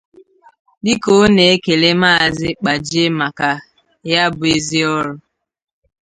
Dịka 0.83 1.09
ọ 1.21 1.23
na-ekele 1.35 1.89
Maazị 2.01 2.49
Kpajie 2.59 3.05
maka 3.19 3.49
ya 4.11 4.23
bụ 4.35 4.45
ezi 4.55 4.79
ọrụ 4.95 5.13